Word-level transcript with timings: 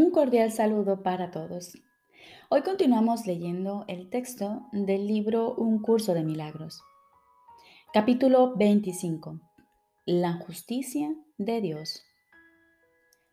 Un 0.00 0.12
cordial 0.12 0.50
saludo 0.50 1.02
para 1.02 1.30
todos. 1.30 1.76
Hoy 2.48 2.62
continuamos 2.62 3.26
leyendo 3.26 3.84
el 3.86 4.08
texto 4.08 4.62
del 4.72 5.06
libro 5.06 5.54
Un 5.54 5.82
curso 5.82 6.14
de 6.14 6.24
milagros. 6.24 6.82
Capítulo 7.92 8.56
25. 8.56 9.38
La 10.06 10.32
justicia 10.32 11.14
de 11.36 11.60
Dios. 11.60 12.02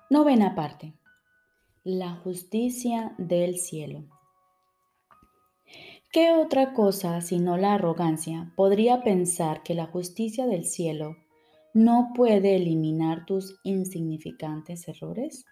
Novena 0.09 0.55
parte. 0.55 0.93
La 1.85 2.15
justicia 2.15 3.15
del 3.17 3.59
cielo. 3.59 4.03
¿Qué 6.11 6.33
otra 6.33 6.73
cosa 6.73 7.21
sino 7.21 7.55
la 7.55 7.75
arrogancia 7.75 8.51
podría 8.57 9.03
pensar 9.03 9.63
que 9.63 9.73
la 9.73 9.85
justicia 9.85 10.45
del 10.45 10.65
cielo 10.65 11.15
no 11.73 12.11
puede 12.13 12.57
eliminar 12.57 13.25
tus 13.25 13.57
insignificantes 13.63 14.85
errores? 14.89 15.45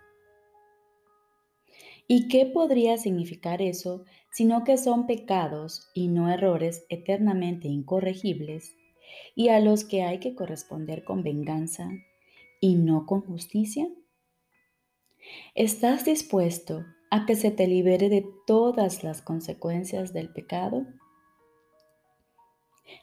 ¿Y 2.07 2.27
qué 2.27 2.45
podría 2.45 2.97
significar 2.97 3.61
eso 3.61 4.05
sino 4.31 4.63
que 4.63 4.77
son 4.77 5.07
pecados 5.07 5.89
y 5.93 6.09
no 6.09 6.29
errores 6.29 6.85
eternamente 6.89 7.67
incorregibles 7.69 8.75
y 9.33 9.47
a 9.47 9.59
los 9.59 9.85
que 9.85 10.03
hay 10.03 10.19
que 10.19 10.35
corresponder 10.35 11.03
con 11.03 11.23
venganza 11.23 11.89
y 12.59 12.75
no 12.75 13.05
con 13.05 13.21
justicia? 13.21 13.87
¿Estás 15.55 16.05
dispuesto 16.05 16.85
a 17.09 17.25
que 17.25 17.35
se 17.35 17.49
te 17.49 17.67
libere 17.67 18.09
de 18.09 18.27
todas 18.45 19.03
las 19.03 19.21
consecuencias 19.21 20.13
del 20.13 20.31
pecado? 20.31 20.85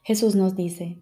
Jesús 0.04 0.36
nos 0.36 0.54
dice, 0.54 0.98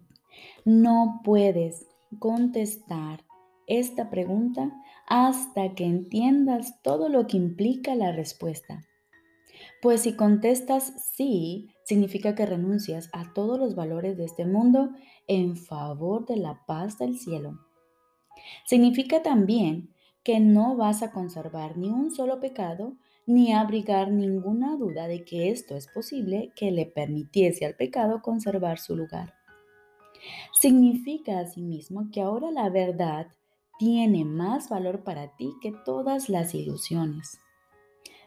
no 0.65 1.21
puedes 1.23 1.87
contestar 2.19 3.23
esta 3.67 4.09
pregunta 4.09 4.71
hasta 5.07 5.73
que 5.75 5.85
entiendas 5.85 6.81
todo 6.83 7.09
lo 7.09 7.27
que 7.27 7.37
implica 7.37 7.95
la 7.95 8.11
respuesta. 8.11 8.81
Pues 9.81 10.01
si 10.01 10.15
contestas 10.15 10.93
sí, 11.15 11.69
significa 11.83 12.35
que 12.35 12.45
renuncias 12.45 13.09
a 13.13 13.33
todos 13.33 13.59
los 13.59 13.75
valores 13.75 14.17
de 14.17 14.25
este 14.25 14.45
mundo 14.45 14.91
en 15.27 15.57
favor 15.57 16.25
de 16.25 16.37
la 16.37 16.61
paz 16.65 16.97
del 16.97 17.17
cielo. 17.17 17.59
Significa 18.65 19.21
también 19.21 19.93
que 20.23 20.39
no 20.39 20.75
vas 20.75 21.01
a 21.03 21.11
conservar 21.11 21.77
ni 21.77 21.89
un 21.89 22.11
solo 22.11 22.39
pecado 22.39 22.95
ni 23.25 23.53
abrigar 23.53 24.11
ninguna 24.11 24.75
duda 24.77 25.07
de 25.07 25.23
que 25.23 25.49
esto 25.49 25.75
es 25.75 25.87
posible 25.87 26.51
que 26.55 26.71
le 26.71 26.85
permitiese 26.85 27.65
al 27.65 27.75
pecado 27.75 28.21
conservar 28.21 28.79
su 28.79 28.95
lugar. 28.95 29.33
Significa 30.53 31.39
asimismo 31.39 32.09
que 32.11 32.21
ahora 32.21 32.51
la 32.51 32.69
verdad 32.69 33.27
tiene 33.81 34.25
más 34.25 34.69
valor 34.69 35.03
para 35.03 35.35
ti 35.37 35.55
que 35.59 35.71
todas 35.71 36.29
las 36.29 36.53
ilusiones. 36.53 37.39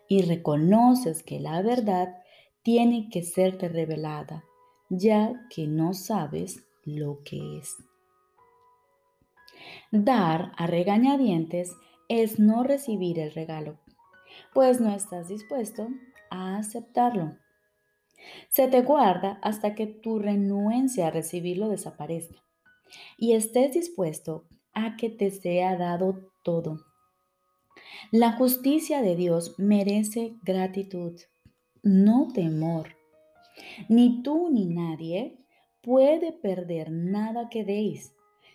Y 0.09 0.23
reconoces 0.23 1.23
que 1.23 1.39
la 1.39 1.63
verdad 1.63 2.17
tiene 2.65 3.09
que 3.09 3.23
serte 3.23 3.69
revelada, 3.69 4.43
ya 4.91 5.47
que 5.55 5.69
no 5.69 5.95
sabes 5.95 6.67
lo 6.83 7.23
que 7.23 7.59
es. 7.59 7.77
Dar 9.93 10.51
a 10.57 10.67
regañadientes 10.67 11.77
es 12.09 12.41
no 12.41 12.65
recibir 12.65 13.21
el 13.21 13.33
regalo, 13.33 13.79
pues 14.55 14.81
no 14.81 14.93
estás 14.93 15.29
dispuesto 15.29 15.87
a 16.31 16.57
aceptarlo. 16.57 17.37
Se 18.49 18.67
te 18.67 18.83
guarda 18.83 19.39
hasta 19.41 19.77
que 19.77 19.87
tu 19.87 20.19
renuencia 20.19 21.07
a 21.07 21.11
recibirlo 21.13 21.69
desaparezca 21.69 22.43
y 23.17 23.35
estés 23.35 23.73
dispuesto 23.73 24.49
a 24.75 24.97
que 24.97 25.11
te 25.11 25.31
sea 25.31 25.77
dado 25.77 26.31
todo. 26.43 26.81
La 28.11 28.33
justicia 28.33 29.03
de 29.03 29.17
Dios 29.17 29.55
merece 29.59 30.37
gratitud, 30.43 31.21
no 31.83 32.29
temor. 32.33 32.89
Ni 33.89 34.23
tú 34.23 34.51
ni 34.51 34.67
nadie 34.67 35.39
puede 35.83 36.33
perder 36.33 36.91
nada 36.91 37.49
que 37.49 37.65
deis, 37.65 38.13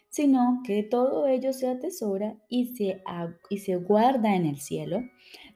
sino 0.10 0.62
que 0.66 0.84
todo 0.84 1.28
ello 1.28 1.54
se 1.54 1.68
atesora 1.68 2.36
y 2.50 2.76
se, 2.76 3.02
y 3.50 3.60
se 3.60 3.76
guarda 3.76 4.36
en 4.36 4.46
el 4.46 4.60
cielo, 4.60 5.04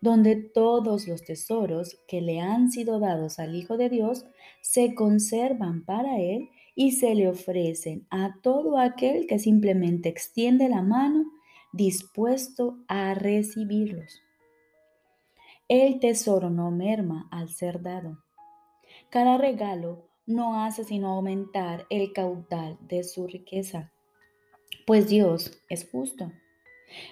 donde 0.01 0.35
todos 0.35 1.07
los 1.07 1.23
tesoros 1.23 1.97
que 2.07 2.21
le 2.21 2.39
han 2.39 2.71
sido 2.71 2.99
dados 2.99 3.39
al 3.39 3.55
Hijo 3.55 3.77
de 3.77 3.89
Dios 3.89 4.25
se 4.61 4.93
conservan 4.93 5.83
para 5.85 6.19
Él 6.19 6.49
y 6.75 6.91
se 6.91 7.13
le 7.15 7.27
ofrecen 7.27 8.07
a 8.09 8.35
todo 8.41 8.77
aquel 8.77 9.27
que 9.27 9.39
simplemente 9.39 10.09
extiende 10.09 10.69
la 10.69 10.81
mano 10.81 11.25
dispuesto 11.71 12.77
a 12.87 13.13
recibirlos. 13.13 14.21
El 15.67 15.99
tesoro 15.99 16.49
no 16.49 16.71
merma 16.71 17.27
al 17.31 17.49
ser 17.49 17.81
dado. 17.81 18.23
Cada 19.09 19.37
regalo 19.37 20.07
no 20.25 20.63
hace 20.63 20.83
sino 20.83 21.09
aumentar 21.09 21.85
el 21.89 22.13
caudal 22.13 22.77
de 22.81 23.03
su 23.03 23.27
riqueza, 23.27 23.91
pues 24.85 25.07
Dios 25.07 25.63
es 25.69 25.89
justo. 25.89 26.31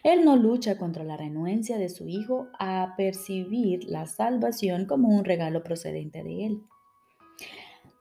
Él 0.03 0.25
no 0.25 0.35
lucha 0.35 0.77
contra 0.77 1.03
la 1.03 1.17
renuencia 1.17 1.77
de 1.77 1.89
su 1.89 2.07
Hijo 2.07 2.47
a 2.59 2.93
percibir 2.97 3.85
la 3.85 4.05
salvación 4.05 4.85
como 4.85 5.09
un 5.09 5.25
regalo 5.25 5.63
procedente 5.63 6.23
de 6.23 6.45
Él 6.45 6.61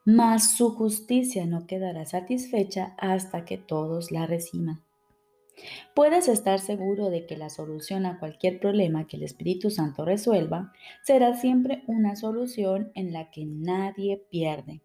mas 0.04 0.56
su 0.56 0.70
justicia 0.70 1.46
no 1.46 1.66
quedará 1.66 2.04
satisfecha 2.04 2.94
hasta 2.98 3.44
que 3.44 3.58
todos 3.58 4.10
la 4.10 4.26
reciban. 4.26 4.82
Puedes 5.94 6.28
estar 6.28 6.58
seguro 6.58 7.10
de 7.10 7.26
que 7.26 7.36
la 7.36 7.50
solución 7.50 8.06
a 8.06 8.18
cualquier 8.18 8.60
problema 8.60 9.06
que 9.06 9.16
el 9.16 9.22
Espíritu 9.24 9.70
Santo 9.70 10.04
resuelva 10.04 10.72
será 11.02 11.34
siempre 11.34 11.84
una 11.86 12.16
solución 12.16 12.92
en 12.94 13.12
la 13.12 13.30
que 13.30 13.44
nadie 13.44 14.24
pierde. 14.30 14.80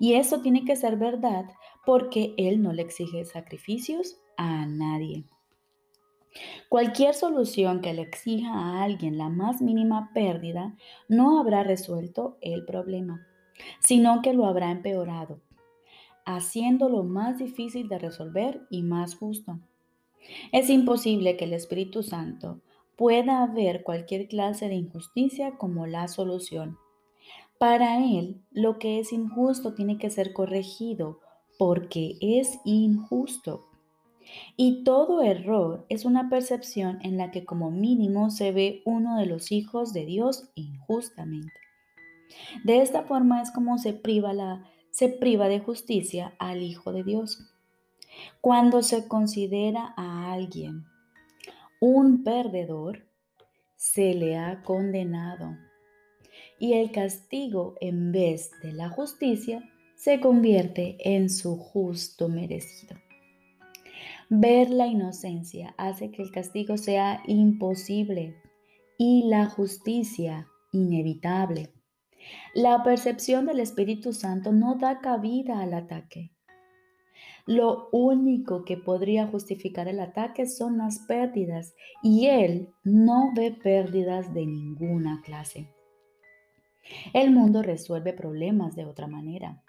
Y 0.00 0.14
eso 0.14 0.40
tiene 0.40 0.64
que 0.64 0.74
ser 0.74 0.96
verdad 0.96 1.44
porque 1.86 2.34
Él 2.36 2.60
no 2.62 2.72
le 2.72 2.82
exige 2.82 3.24
sacrificios 3.24 4.18
a 4.36 4.66
nadie. 4.66 5.24
Cualquier 6.68 7.14
solución 7.14 7.80
que 7.80 7.94
le 7.94 8.02
exija 8.02 8.52
a 8.52 8.82
alguien 8.82 9.16
la 9.16 9.28
más 9.28 9.62
mínima 9.62 10.10
pérdida 10.12 10.76
no 11.08 11.38
habrá 11.38 11.62
resuelto 11.62 12.36
el 12.40 12.64
problema 12.64 13.28
sino 13.80 14.22
que 14.22 14.32
lo 14.32 14.46
habrá 14.46 14.70
empeorado, 14.70 15.40
haciéndolo 16.24 17.04
más 17.04 17.38
difícil 17.38 17.88
de 17.88 17.98
resolver 17.98 18.66
y 18.70 18.82
más 18.82 19.16
justo. 19.16 19.58
Es 20.52 20.68
imposible 20.68 21.36
que 21.36 21.44
el 21.44 21.52
Espíritu 21.52 22.02
Santo 22.02 22.60
pueda 22.96 23.46
ver 23.46 23.82
cualquier 23.82 24.28
clase 24.28 24.68
de 24.68 24.74
injusticia 24.74 25.56
como 25.56 25.86
la 25.86 26.08
solución. 26.08 26.78
Para 27.58 28.04
Él, 28.04 28.40
lo 28.50 28.78
que 28.78 28.98
es 28.98 29.12
injusto 29.12 29.74
tiene 29.74 29.98
que 29.98 30.10
ser 30.10 30.32
corregido 30.32 31.20
porque 31.58 32.16
es 32.20 32.60
injusto. 32.64 33.66
Y 34.56 34.84
todo 34.84 35.22
error 35.22 35.86
es 35.88 36.04
una 36.04 36.28
percepción 36.28 36.98
en 37.02 37.16
la 37.16 37.30
que 37.30 37.44
como 37.44 37.70
mínimo 37.70 38.30
se 38.30 38.52
ve 38.52 38.82
uno 38.84 39.16
de 39.16 39.26
los 39.26 39.52
hijos 39.52 39.92
de 39.92 40.04
Dios 40.04 40.50
injustamente. 40.54 41.67
De 42.64 42.82
esta 42.82 43.02
forma 43.02 43.42
es 43.42 43.50
como 43.50 43.78
se 43.78 43.92
priva, 43.92 44.32
la, 44.32 44.64
se 44.90 45.08
priva 45.08 45.48
de 45.48 45.60
justicia 45.60 46.34
al 46.38 46.62
Hijo 46.62 46.92
de 46.92 47.04
Dios. 47.04 47.50
Cuando 48.40 48.82
se 48.82 49.06
considera 49.08 49.94
a 49.96 50.32
alguien 50.32 50.84
un 51.80 52.24
perdedor, 52.24 53.06
se 53.76 54.14
le 54.14 54.36
ha 54.36 54.62
condenado. 54.62 55.56
Y 56.58 56.72
el 56.74 56.90
castigo, 56.90 57.76
en 57.80 58.10
vez 58.10 58.50
de 58.62 58.72
la 58.72 58.88
justicia, 58.88 59.62
se 59.94 60.20
convierte 60.20 60.96
en 61.00 61.30
su 61.30 61.56
justo 61.56 62.28
merecido. 62.28 62.96
Ver 64.30 64.70
la 64.70 64.86
inocencia 64.86 65.74
hace 65.78 66.10
que 66.10 66.22
el 66.22 66.30
castigo 66.30 66.76
sea 66.76 67.22
imposible 67.26 68.36
y 68.98 69.28
la 69.28 69.46
justicia 69.46 70.48
inevitable. 70.72 71.72
La 72.54 72.82
percepción 72.82 73.46
del 73.46 73.60
Espíritu 73.60 74.12
Santo 74.12 74.52
no 74.52 74.76
da 74.76 75.00
cabida 75.00 75.60
al 75.60 75.74
ataque. 75.74 76.32
Lo 77.46 77.88
único 77.92 78.64
que 78.64 78.76
podría 78.76 79.26
justificar 79.26 79.88
el 79.88 80.00
ataque 80.00 80.46
son 80.46 80.78
las 80.78 80.98
pérdidas 81.00 81.74
y 82.02 82.26
Él 82.26 82.68
no 82.84 83.32
ve 83.34 83.52
pérdidas 83.52 84.34
de 84.34 84.46
ninguna 84.46 85.22
clase. 85.24 85.72
El 87.12 87.30
mundo 87.30 87.62
resuelve 87.62 88.12
problemas 88.12 88.76
de 88.76 88.84
otra 88.84 89.06
manera, 89.06 89.62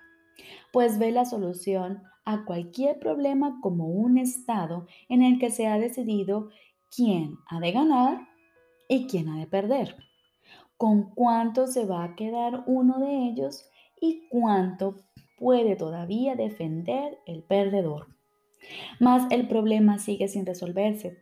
pues 0.72 1.00
ve 1.00 1.12
la 1.12 1.25
solución 1.25 2.04
a 2.25 2.46
cualquier 2.46 3.00
problema 3.00 3.60
como 3.62 3.88
un 3.88 4.18
estado 4.18 4.88
en 5.07 5.22
el 5.22 5.40
que 5.40 5.50
se 5.50 5.68
ha 5.68 5.78
decidido 5.78 6.50
quién 6.96 7.38
ha 7.48 7.60
de 7.60 7.72
ganar 7.72 8.28
y 8.88 9.07
quién 9.07 9.30
ha 9.30 9.38
de 9.38 9.48
perder 9.48 10.09
con 10.80 11.14
cuánto 11.14 11.68
se 11.68 11.86
va 11.86 12.06
a 12.06 12.16
quedar 12.16 12.64
uno 12.66 13.00
de 13.00 13.28
ellos 13.28 13.70
y 14.00 14.30
cuánto 14.30 14.96
puede 15.38 15.76
todavía 15.76 16.38
defender 16.38 17.18
el 17.26 17.44
perdedor. 17.44 18.08
Mas 18.98 19.30
el 19.30 19.50
problema 19.50 20.00
sigue 20.00 20.30
sin 20.30 20.46
resolverse, 20.46 21.18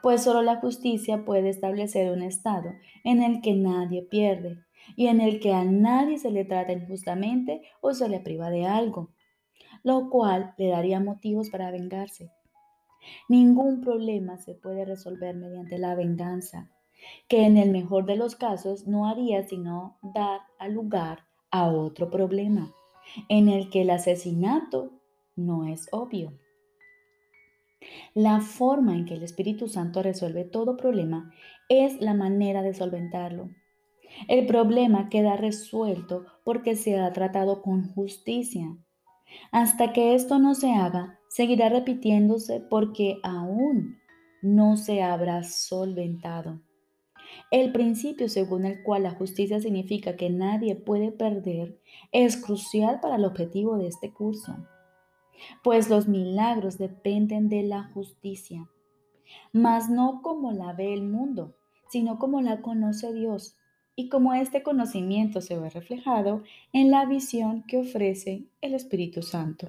pues 0.00 0.22
solo 0.22 0.42
la 0.42 0.60
justicia 0.60 1.24
puede 1.24 1.48
establecer 1.48 2.12
un 2.12 2.22
estado 2.22 2.70
en 3.02 3.20
el 3.20 3.40
que 3.42 3.54
nadie 3.54 4.02
pierde 4.02 4.60
y 4.94 5.08
en 5.08 5.20
el 5.20 5.40
que 5.40 5.52
a 5.52 5.64
nadie 5.64 6.16
se 6.18 6.30
le 6.30 6.44
trata 6.44 6.72
injustamente 6.72 7.62
o 7.80 7.94
se 7.94 8.08
le 8.08 8.20
priva 8.20 8.48
de 8.48 8.64
algo, 8.64 9.10
lo 9.82 10.08
cual 10.08 10.54
le 10.56 10.68
daría 10.68 11.00
motivos 11.00 11.50
para 11.50 11.72
vengarse. 11.72 12.30
Ningún 13.28 13.80
problema 13.80 14.38
se 14.38 14.54
puede 14.54 14.84
resolver 14.84 15.34
mediante 15.34 15.78
la 15.78 15.96
venganza, 15.96 16.70
que 17.28 17.44
en 17.44 17.56
el 17.56 17.70
mejor 17.70 18.06
de 18.06 18.16
los 18.16 18.36
casos 18.36 18.86
no 18.86 19.08
haría 19.08 19.42
sino 19.42 19.98
dar 20.02 20.40
lugar 20.68 21.26
a 21.50 21.68
otro 21.68 22.10
problema, 22.10 22.72
en 23.28 23.48
el 23.48 23.70
que 23.70 23.82
el 23.82 23.90
asesinato 23.90 24.92
no 25.36 25.66
es 25.66 25.88
obvio. 25.92 26.32
La 28.14 28.40
forma 28.40 28.94
en 28.94 29.04
que 29.04 29.14
el 29.14 29.22
Espíritu 29.22 29.68
Santo 29.68 30.02
resuelve 30.02 30.44
todo 30.44 30.76
problema 30.76 31.32
es 31.68 32.00
la 32.00 32.14
manera 32.14 32.62
de 32.62 32.74
solventarlo. 32.74 33.50
El 34.28 34.46
problema 34.46 35.08
queda 35.08 35.36
resuelto 35.36 36.24
porque 36.44 36.76
se 36.76 36.98
ha 36.98 37.12
tratado 37.12 37.62
con 37.62 37.92
justicia. 37.92 38.76
Hasta 39.50 39.92
que 39.92 40.14
esto 40.14 40.38
no 40.38 40.54
se 40.54 40.72
haga, 40.72 41.18
seguirá 41.28 41.68
repitiéndose 41.68 42.60
porque 42.60 43.18
aún 43.22 43.98
no 44.42 44.76
se 44.76 45.02
habrá 45.02 45.42
solventado. 45.42 46.60
El 47.54 47.70
principio 47.70 48.28
según 48.28 48.64
el 48.64 48.82
cual 48.82 49.04
la 49.04 49.12
justicia 49.12 49.60
significa 49.60 50.16
que 50.16 50.28
nadie 50.28 50.74
puede 50.74 51.12
perder 51.12 51.78
es 52.10 52.36
crucial 52.36 52.98
para 52.98 53.14
el 53.14 53.24
objetivo 53.24 53.78
de 53.78 53.86
este 53.86 54.12
curso, 54.12 54.56
pues 55.62 55.88
los 55.88 56.08
milagros 56.08 56.78
dependen 56.78 57.48
de 57.48 57.62
la 57.62 57.84
justicia, 57.84 58.68
mas 59.52 59.88
no 59.88 60.20
como 60.20 60.50
la 60.50 60.72
ve 60.72 60.94
el 60.94 61.04
mundo, 61.04 61.54
sino 61.88 62.18
como 62.18 62.40
la 62.40 62.60
conoce 62.60 63.12
Dios 63.12 63.56
y 63.94 64.08
como 64.08 64.34
este 64.34 64.64
conocimiento 64.64 65.40
se 65.40 65.56
ve 65.56 65.70
reflejado 65.70 66.42
en 66.72 66.90
la 66.90 67.06
visión 67.06 67.62
que 67.68 67.78
ofrece 67.78 68.48
el 68.62 68.74
Espíritu 68.74 69.22
Santo. 69.22 69.68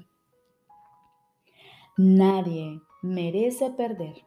Nadie 1.98 2.82
merece 3.04 3.70
perder. 3.70 4.26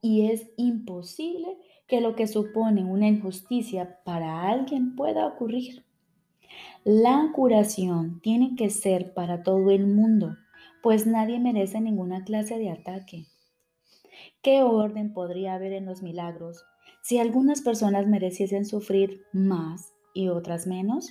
Y 0.00 0.26
es 0.26 0.50
imposible 0.56 1.58
que 1.86 2.00
lo 2.00 2.14
que 2.14 2.26
supone 2.26 2.84
una 2.84 3.08
injusticia 3.08 3.98
para 4.04 4.48
alguien 4.48 4.94
pueda 4.94 5.26
ocurrir. 5.26 5.84
La 6.84 7.32
curación 7.34 8.20
tiene 8.20 8.54
que 8.56 8.70
ser 8.70 9.12
para 9.14 9.42
todo 9.42 9.70
el 9.70 9.86
mundo, 9.86 10.36
pues 10.82 11.06
nadie 11.06 11.40
merece 11.40 11.80
ninguna 11.80 12.24
clase 12.24 12.58
de 12.58 12.70
ataque. 12.70 13.26
¿Qué 14.42 14.62
orden 14.62 15.12
podría 15.12 15.54
haber 15.54 15.72
en 15.72 15.86
los 15.86 16.02
milagros 16.02 16.64
si 17.02 17.18
algunas 17.18 17.62
personas 17.62 18.06
mereciesen 18.06 18.64
sufrir 18.64 19.22
más 19.32 19.92
y 20.14 20.28
otras 20.28 20.66
menos? 20.66 21.10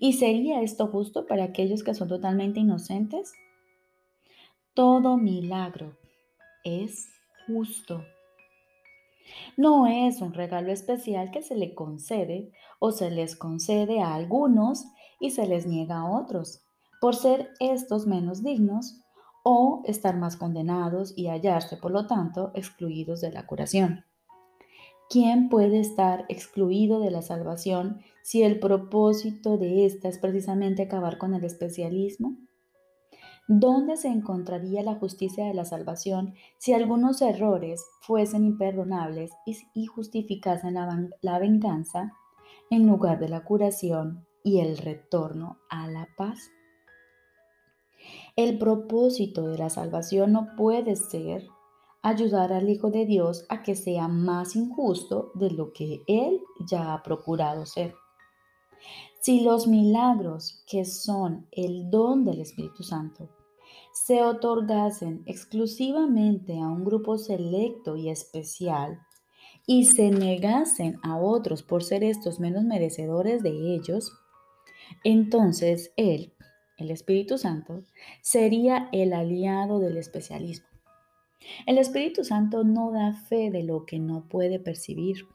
¿Y 0.00 0.14
sería 0.14 0.62
esto 0.62 0.88
justo 0.88 1.26
para 1.26 1.44
aquellos 1.44 1.82
que 1.82 1.94
son 1.94 2.08
totalmente 2.08 2.60
inocentes? 2.60 3.32
Todo 4.74 5.16
milagro 5.16 5.96
es 6.64 7.08
justo. 7.46 8.04
No 9.56 9.86
es 9.86 10.20
un 10.20 10.32
regalo 10.32 10.72
especial 10.72 11.30
que 11.30 11.42
se 11.42 11.56
le 11.56 11.74
concede 11.74 12.52
o 12.78 12.92
se 12.92 13.10
les 13.10 13.36
concede 13.36 14.00
a 14.00 14.14
algunos 14.14 14.84
y 15.18 15.30
se 15.30 15.46
les 15.46 15.66
niega 15.66 15.98
a 15.98 16.10
otros, 16.10 16.62
por 17.00 17.16
ser 17.16 17.50
estos 17.58 18.06
menos 18.06 18.42
dignos 18.42 19.00
o 19.42 19.82
estar 19.86 20.16
más 20.16 20.36
condenados 20.36 21.12
y 21.16 21.28
hallarse, 21.28 21.76
por 21.76 21.92
lo 21.92 22.06
tanto, 22.06 22.50
excluidos 22.54 23.20
de 23.20 23.32
la 23.32 23.46
curación. 23.46 24.04
¿Quién 25.08 25.48
puede 25.48 25.78
estar 25.78 26.24
excluido 26.28 26.98
de 26.98 27.12
la 27.12 27.22
salvación 27.22 28.00
si 28.22 28.42
el 28.42 28.58
propósito 28.58 29.56
de 29.56 29.86
esta 29.86 30.08
es 30.08 30.18
precisamente 30.18 30.82
acabar 30.82 31.16
con 31.16 31.32
el 31.32 31.44
especialismo? 31.44 32.36
¿Dónde 33.48 33.96
se 33.96 34.08
encontraría 34.08 34.82
la 34.82 34.96
justicia 34.96 35.44
de 35.46 35.54
la 35.54 35.64
salvación 35.64 36.34
si 36.58 36.72
algunos 36.72 37.22
errores 37.22 37.80
fuesen 38.00 38.44
imperdonables 38.44 39.30
y 39.72 39.86
justificasen 39.86 40.74
la, 40.74 41.08
la 41.22 41.38
venganza 41.38 42.12
en 42.70 42.88
lugar 42.88 43.20
de 43.20 43.28
la 43.28 43.44
curación 43.44 44.26
y 44.42 44.58
el 44.58 44.76
retorno 44.78 45.58
a 45.70 45.86
la 45.86 46.08
paz? 46.16 46.50
El 48.34 48.58
propósito 48.58 49.46
de 49.46 49.58
la 49.58 49.70
salvación 49.70 50.32
no 50.32 50.48
puede 50.56 50.96
ser 50.96 51.46
ayudar 52.02 52.52
al 52.52 52.68
Hijo 52.68 52.90
de 52.90 53.06
Dios 53.06 53.46
a 53.48 53.62
que 53.62 53.76
sea 53.76 54.08
más 54.08 54.56
injusto 54.56 55.30
de 55.34 55.52
lo 55.52 55.72
que 55.72 56.02
Él 56.08 56.40
ya 56.68 56.94
ha 56.94 57.02
procurado 57.04 57.64
ser. 57.64 57.94
Si 59.20 59.40
los 59.40 59.68
milagros 59.68 60.64
que 60.68 60.84
son 60.84 61.46
el 61.52 61.90
don 61.90 62.24
del 62.24 62.40
Espíritu 62.40 62.82
Santo 62.82 63.35
se 64.04 64.22
otorgasen 64.22 65.22
exclusivamente 65.24 66.60
a 66.60 66.68
un 66.68 66.84
grupo 66.84 67.16
selecto 67.16 67.96
y 67.96 68.10
especial 68.10 69.00
y 69.66 69.86
se 69.86 70.10
negasen 70.10 70.98
a 71.02 71.16
otros 71.16 71.62
por 71.62 71.82
ser 71.82 72.04
estos 72.04 72.38
menos 72.38 72.62
merecedores 72.62 73.42
de 73.42 73.74
ellos, 73.74 74.12
entonces 75.02 75.92
Él, 75.96 76.34
el 76.76 76.90
Espíritu 76.90 77.38
Santo, 77.38 77.84
sería 78.20 78.90
el 78.92 79.14
aliado 79.14 79.80
del 79.80 79.96
especialismo. 79.96 80.68
El 81.66 81.78
Espíritu 81.78 82.22
Santo 82.22 82.64
no 82.64 82.92
da 82.92 83.14
fe 83.14 83.50
de 83.50 83.62
lo 83.62 83.86
que 83.86 83.98
no 83.98 84.28
puede 84.28 84.60
percibir 84.60 85.26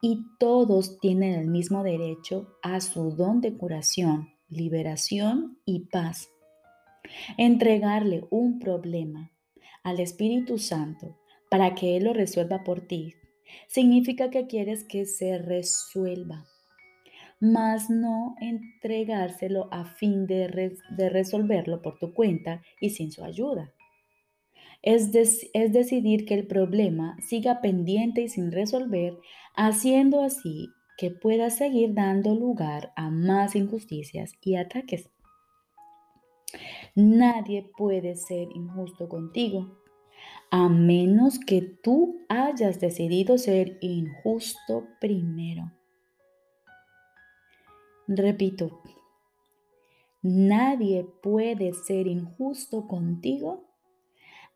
y 0.00 0.24
todos 0.38 1.00
tienen 1.00 1.34
el 1.34 1.48
mismo 1.48 1.82
derecho 1.82 2.46
a 2.62 2.80
su 2.80 3.10
don 3.10 3.40
de 3.40 3.56
curación, 3.56 4.28
liberación 4.48 5.58
y 5.64 5.80
paz 5.86 6.28
Entregarle 7.36 8.24
un 8.30 8.58
problema 8.58 9.30
al 9.82 10.00
Espíritu 10.00 10.58
Santo 10.58 11.18
para 11.50 11.74
que 11.74 11.96
Él 11.96 12.04
lo 12.04 12.12
resuelva 12.12 12.64
por 12.64 12.80
ti 12.80 13.14
significa 13.66 14.30
que 14.30 14.46
quieres 14.46 14.84
que 14.84 15.06
se 15.06 15.38
resuelva, 15.38 16.44
mas 17.40 17.88
no 17.88 18.36
entregárselo 18.40 19.68
a 19.72 19.84
fin 19.84 20.26
de, 20.26 20.48
resolverlo 21.10 21.82
por 21.82 21.98
tu 21.98 22.12
cuenta 22.12 22.62
y 22.80 22.90
sin 22.90 23.12
su 23.12 23.24
ayuda. 23.24 23.72
Es, 24.82 25.10
es 25.14 25.72
decidir 25.72 26.24
que 26.24 26.34
el 26.34 26.46
problema 26.46 27.16
siga 27.26 27.60
pendiente 27.60 28.22
y 28.22 28.28
sin 28.28 28.52
resolver, 28.52 29.18
haciendo 29.56 30.22
así 30.22 30.68
que 30.96 31.10
pueda 31.10 31.50
seguir 31.50 31.94
dando 31.94 32.34
lugar 32.34 32.92
a 32.96 33.10
más 33.10 33.54
injusticias 33.54 34.32
y 34.40 34.56
ataques. 34.56 35.10
Nadie 37.00 37.62
puede 37.76 38.16
ser 38.16 38.48
injusto 38.56 39.08
contigo, 39.08 39.78
a 40.50 40.68
menos 40.68 41.38
que 41.38 41.62
tú 41.62 42.22
hayas 42.28 42.80
decidido 42.80 43.38
ser 43.38 43.78
injusto 43.80 44.84
primero. 45.00 45.70
Repito, 48.08 48.82
nadie 50.22 51.06
puede 51.22 51.72
ser 51.72 52.08
injusto 52.08 52.88
contigo 52.88 53.62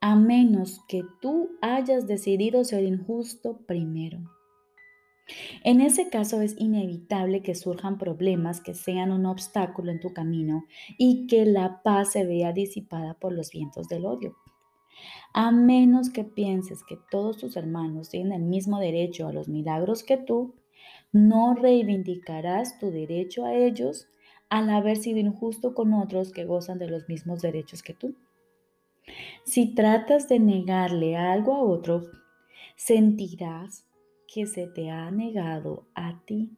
a 0.00 0.16
menos 0.16 0.80
que 0.88 1.04
tú 1.20 1.50
hayas 1.60 2.08
decidido 2.08 2.64
ser 2.64 2.82
injusto 2.82 3.58
primero. 3.68 4.18
En 5.64 5.80
ese 5.80 6.08
caso 6.08 6.40
es 6.40 6.54
inevitable 6.58 7.42
que 7.42 7.54
surjan 7.54 7.98
problemas 7.98 8.60
que 8.60 8.74
sean 8.74 9.10
un 9.10 9.26
obstáculo 9.26 9.90
en 9.90 10.00
tu 10.00 10.12
camino 10.12 10.64
y 10.98 11.26
que 11.26 11.44
la 11.46 11.82
paz 11.82 12.12
se 12.12 12.24
vea 12.24 12.52
disipada 12.52 13.14
por 13.14 13.32
los 13.32 13.50
vientos 13.50 13.88
del 13.88 14.06
odio. 14.06 14.36
A 15.32 15.50
menos 15.50 16.10
que 16.10 16.24
pienses 16.24 16.84
que 16.84 16.98
todos 17.10 17.38
tus 17.38 17.56
hermanos 17.56 18.10
tienen 18.10 18.32
el 18.32 18.42
mismo 18.42 18.78
derecho 18.78 19.26
a 19.26 19.32
los 19.32 19.48
milagros 19.48 20.02
que 20.04 20.18
tú, 20.18 20.54
no 21.12 21.54
reivindicarás 21.54 22.78
tu 22.78 22.90
derecho 22.90 23.44
a 23.44 23.54
ellos 23.54 24.08
al 24.48 24.68
haber 24.68 24.96
sido 24.98 25.18
injusto 25.18 25.74
con 25.74 25.94
otros 25.94 26.32
que 26.32 26.44
gozan 26.44 26.78
de 26.78 26.88
los 26.88 27.08
mismos 27.08 27.40
derechos 27.40 27.82
que 27.82 27.94
tú. 27.94 28.14
Si 29.44 29.74
tratas 29.74 30.28
de 30.28 30.38
negarle 30.38 31.16
algo 31.16 31.54
a 31.54 31.62
otro, 31.62 32.02
sentirás 32.76 33.86
que 34.32 34.46
se 34.46 34.66
te 34.66 34.90
ha 34.90 35.10
negado 35.10 35.86
a 35.94 36.24
ti. 36.24 36.56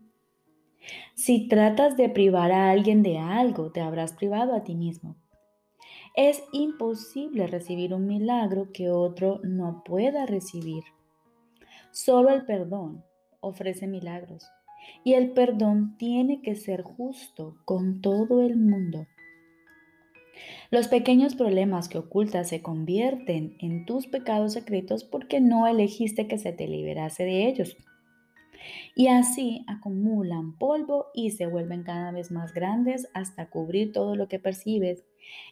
Si 1.14 1.48
tratas 1.48 1.96
de 1.96 2.08
privar 2.08 2.52
a 2.52 2.70
alguien 2.70 3.02
de 3.02 3.18
algo, 3.18 3.72
te 3.72 3.80
habrás 3.80 4.12
privado 4.12 4.54
a 4.54 4.62
ti 4.62 4.74
mismo. 4.74 5.16
Es 6.14 6.44
imposible 6.52 7.48
recibir 7.48 7.92
un 7.92 8.06
milagro 8.06 8.70
que 8.72 8.90
otro 8.90 9.40
no 9.42 9.82
pueda 9.84 10.26
recibir. 10.26 10.84
Solo 11.90 12.30
el 12.30 12.44
perdón 12.44 13.04
ofrece 13.40 13.88
milagros 13.88 14.46
y 15.02 15.14
el 15.14 15.32
perdón 15.32 15.96
tiene 15.98 16.42
que 16.42 16.54
ser 16.54 16.82
justo 16.82 17.56
con 17.64 18.00
todo 18.00 18.42
el 18.42 18.56
mundo. 18.56 19.06
Los 20.70 20.88
pequeños 20.88 21.34
problemas 21.34 21.88
que 21.88 21.98
ocultas 21.98 22.48
se 22.48 22.62
convierten 22.62 23.56
en 23.60 23.86
tus 23.86 24.06
pecados 24.06 24.54
secretos 24.54 25.04
porque 25.04 25.40
no 25.40 25.66
elegiste 25.66 26.26
que 26.26 26.38
se 26.38 26.52
te 26.52 26.66
liberase 26.66 27.24
de 27.24 27.46
ellos. 27.48 27.76
Y 28.94 29.08
así 29.08 29.64
acumulan 29.66 30.56
polvo 30.56 31.06
y 31.14 31.30
se 31.30 31.46
vuelven 31.46 31.82
cada 31.82 32.12
vez 32.12 32.30
más 32.30 32.54
grandes 32.54 33.08
hasta 33.14 33.50
cubrir 33.50 33.92
todo 33.92 34.16
lo 34.16 34.28
que 34.28 34.38
percibes, 34.38 35.04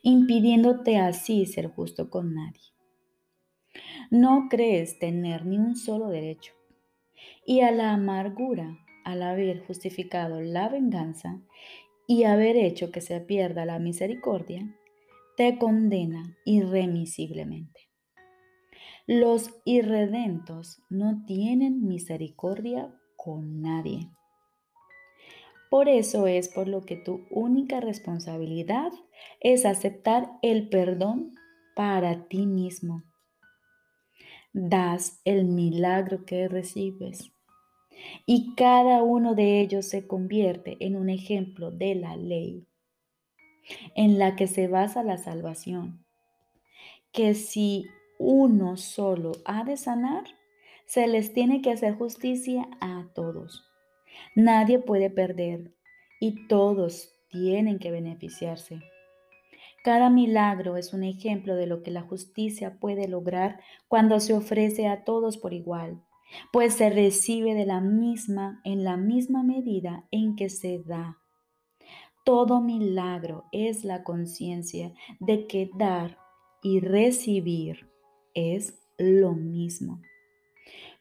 impidiéndote 0.03 0.97
así 0.97 1.47
ser 1.47 1.69
justo 1.69 2.11
con 2.11 2.35
nadie. 2.35 2.73
No 4.11 4.49
crees 4.51 4.99
tener 4.99 5.47
ni 5.47 5.59
un 5.59 5.77
solo 5.77 6.09
derecho. 6.09 6.53
Y 7.47 7.61
a 7.61 7.71
la 7.71 7.93
amargura, 7.93 8.79
al 9.05 9.23
haber 9.23 9.65
justificado 9.67 10.41
la 10.41 10.69
venganza 10.69 11.41
y 12.07 12.25
haber 12.25 12.57
hecho 12.57 12.91
que 12.91 13.01
se 13.01 13.21
pierda 13.21 13.65
la 13.65 13.79
misericordia, 13.79 14.77
te 15.37 15.59
condena 15.59 16.37
irremisiblemente. 16.45 17.89
Los 19.07 19.51
irredentos 19.65 20.83
no 20.89 21.25
tienen 21.27 21.87
misericordia 21.87 22.95
con 23.17 23.61
nadie. 23.61 24.11
Por 25.71 25.89
eso 25.89 26.27
es 26.27 26.49
por 26.49 26.69
lo 26.69 26.83
que 26.83 26.97
tu 26.97 27.27
única 27.31 27.81
responsabilidad 27.81 28.93
es 29.41 29.65
aceptar 29.65 30.31
el 30.43 30.69
perdón 30.69 31.33
para 31.75 32.29
ti 32.29 32.47
mismo. 32.47 33.03
Das 34.53 35.21
el 35.25 35.47
milagro 35.47 36.27
que 36.27 36.47
recibes 36.47 37.32
y 38.27 38.55
cada 38.55 39.03
uno 39.03 39.35
de 39.35 39.61
ellos 39.61 39.87
se 39.87 40.07
convierte 40.07 40.77
en 40.81 40.97
un 40.97 41.09
ejemplo 41.11 41.71
de 41.71 41.95
la 41.95 42.17
ley 42.17 42.67
en 43.95 44.19
la 44.19 44.37
que 44.37 44.47
se 44.47 44.69
basa 44.69 45.03
la 45.03 45.19
salvación. 45.19 46.05
Que 47.13 47.35
si 47.35 47.87
uno 48.19 48.77
solo 48.77 49.33
ha 49.45 49.65
de 49.65 49.77
sanar, 49.77 50.25
se 50.87 51.07
les 51.07 51.33
tiene 51.33 51.63
que 51.63 51.71
hacer 51.71 51.95
justicia 51.95 52.69
a 52.81 53.07
todos. 53.15 53.65
Nadie 54.35 54.79
puede 54.79 55.11
perder 55.11 55.75
y 56.21 56.47
todos 56.47 57.13
tienen 57.31 57.79
que 57.79 57.91
beneficiarse. 57.91 58.81
Cada 59.83 60.11
milagro 60.11 60.77
es 60.77 60.93
un 60.93 61.03
ejemplo 61.03 61.57
de 61.57 61.67
lo 61.67 61.83
que 61.83 61.91
la 61.91 62.03
justicia 62.03 62.79
puede 62.79 63.09
lograr 63.09 63.61
cuando 63.89 64.21
se 64.21 64.33
ofrece 64.33 64.87
a 64.87 65.03
todos 65.03 65.39
por 65.39 65.53
igual, 65.53 66.03
pues 66.53 66.75
se 66.75 66.91
recibe 66.91 67.55
de 67.55 67.67
la 67.67 67.81
misma 67.81 68.61
en 68.65 68.85
la 68.85 68.97
misma 68.97 69.43
medida 69.43 70.07
en 70.11 70.37
que 70.37 70.49
se 70.49 70.79
da. 70.79 71.19
Todo 72.25 72.61
milagro 72.61 73.45
es 73.53 73.85
la 73.85 74.05
conciencia 74.05 74.93
de 75.19 75.47
que 75.47 75.71
dar 75.77 76.19
y 76.63 76.81
recibir 76.81 77.91
es 78.35 78.81
lo 78.97 79.33
mismo. 79.33 80.01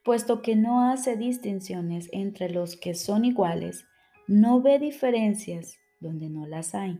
Puesto 0.03 0.41
que 0.41 0.55
no 0.55 0.89
hace 0.89 1.15
distinciones 1.15 2.09
entre 2.11 2.49
los 2.49 2.75
que 2.75 2.95
son 2.95 3.23
iguales, 3.23 3.85
no 4.27 4.61
ve 4.61 4.79
diferencias 4.79 5.77
donde 5.99 6.29
no 6.29 6.47
las 6.47 6.73
hay. 6.73 6.97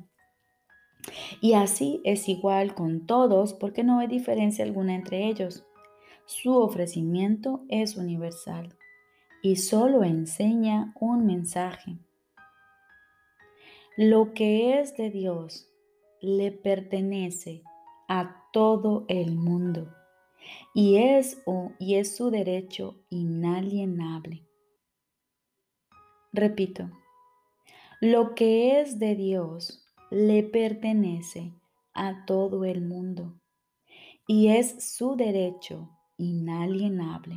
Y 1.41 1.53
así 1.53 2.01
es 2.03 2.29
igual 2.29 2.75
con 2.75 3.07
todos 3.07 3.53
porque 3.53 3.83
no 3.83 3.99
hay 3.99 4.07
diferencia 4.07 4.63
alguna 4.63 4.93
entre 4.93 5.27
ellos. 5.27 5.65
Su 6.25 6.57
ofrecimiento 6.57 7.65
es 7.69 7.97
universal 7.97 8.75
y 9.41 9.57
solo 9.57 10.03
enseña 10.03 10.93
un 10.99 11.25
mensaje. 11.25 11.97
Lo 13.97 14.33
que 14.33 14.79
es 14.79 14.95
de 14.95 15.09
Dios 15.09 15.69
le 16.21 16.51
pertenece 16.51 17.63
a 18.07 18.45
todo 18.53 19.05
el 19.07 19.35
mundo 19.35 19.93
y 20.73 20.97
es, 20.97 21.43
y 21.79 21.95
es 21.95 22.15
su 22.15 22.29
derecho 22.29 22.95
inalienable. 23.09 24.47
Repito, 26.33 26.89
lo 27.99 28.33
que 28.35 28.79
es 28.79 28.99
de 28.99 29.15
Dios 29.15 29.85
le 30.09 30.43
pertenece 30.43 31.53
a 31.93 32.25
todo 32.25 32.63
el 32.65 32.81
mundo 32.81 33.39
y 34.27 34.47
es 34.47 34.95
su 34.95 35.15
derecho 35.15 35.89
inalienable. 36.21 37.35